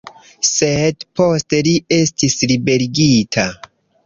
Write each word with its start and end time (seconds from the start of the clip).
Sed 0.51 1.05
poste 1.21 1.59
li 1.69 1.75
estis 1.99 2.39
liberigita. 2.53 3.47